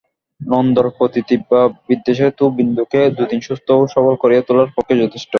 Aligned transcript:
নন্দর 0.41 0.85
প্রতি 0.97 1.21
তীব্র 1.27 1.53
বিদ্বেষই 1.87 2.33
তো 2.39 2.45
বিন্দুকে 2.57 3.01
দুদিন 3.17 3.39
সুস্থ 3.47 3.67
ও 3.73 3.83
সবল 3.95 4.13
করিয়া 4.21 4.41
তোলার 4.47 4.69
পক্ষে 4.75 4.95
যথেষ্ট। 5.03 5.29